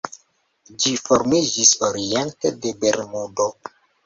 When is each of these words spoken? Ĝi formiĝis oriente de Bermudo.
Ĝi 0.83 0.93
formiĝis 1.01 1.75
oriente 1.89 2.53
de 2.65 2.73
Bermudo. 2.83 3.49